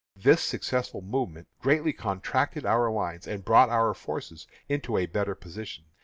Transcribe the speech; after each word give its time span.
This 0.15 0.41
successful 0.41 1.03
movement 1.03 1.47
greatly 1.61 1.93
contracted 1.93 2.65
our 2.65 2.89
lines, 2.91 3.27
and 3.27 3.45
brought 3.45 3.69
our 3.69 3.93
forces 3.93 4.47
into 4.67 4.97
a 4.97 5.05
better 5.05 5.35
position. 5.35 5.83